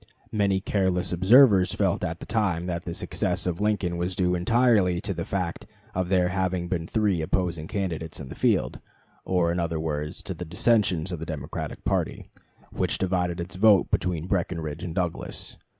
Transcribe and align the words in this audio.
Many 0.31 0.61
careless 0.61 1.13
observers 1.13 1.75
felt 1.75 2.03
at 2.03 2.19
the 2.19 2.25
time 2.25 2.65
that 2.65 2.85
the 2.85 2.93
success 2.95 3.45
of 3.45 3.61
Lincoln 3.61 3.97
was 3.97 4.15
due 4.15 4.33
entirely 4.33 4.99
to 4.99 5.13
the 5.13 5.25
fact 5.25 5.67
of 5.93 6.09
there 6.09 6.29
having 6.29 6.67
been 6.67 6.87
three 6.87 7.21
opposing 7.21 7.67
candidates 7.67 8.19
in 8.19 8.27
the 8.27 8.33
field; 8.33 8.79
or, 9.25 9.51
in 9.51 9.59
other 9.59 9.79
words, 9.79 10.23
to 10.23 10.33
the 10.33 10.43
dissensions 10.43 11.11
in 11.11 11.19
the 11.19 11.23
Democratic 11.27 11.83
party, 11.85 12.31
which 12.71 12.97
divided 12.97 13.39
its 13.39 13.53
vote 13.53 13.91
between 13.91 14.25
Breckinridge 14.25 14.81
and 14.83 14.95
Douglas. 14.95 15.59